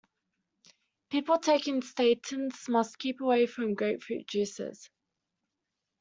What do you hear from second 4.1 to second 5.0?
juices.